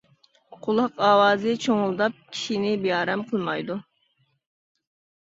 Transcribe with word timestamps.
قۇلاق 0.67 1.03
ئاۋازى 1.09 1.53
چۇڭۇلداپ 1.67 2.17
كىشىنى 2.25 2.75
بىئارام 2.89 3.29
قىلمايدۇ. 3.31 3.81